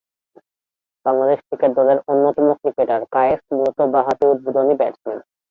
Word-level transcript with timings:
Bangladesh 1.05 1.39
cricket 1.41 1.71
দলের 1.79 1.97
অন্যতম 2.07 2.47
cricketer 2.59 3.01
Kayes 3.13 3.41
মূলতঃ 3.51 3.79
বাঁহাতি 3.93 4.23
উদ্বোধনী 4.27 4.73
ব্যাটসম্যান। 4.79 5.19